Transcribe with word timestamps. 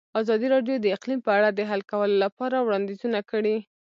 ازادي 0.19 0.47
راډیو 0.55 0.75
د 0.81 0.85
اقلیم 0.97 1.19
په 1.25 1.31
اړه 1.37 1.49
د 1.53 1.59
حل 1.69 1.81
کولو 1.91 2.15
لپاره 2.23 2.57
وړاندیزونه 2.61 3.19
کړي. 3.31 3.57